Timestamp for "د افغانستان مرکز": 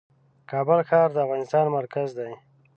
1.13-2.09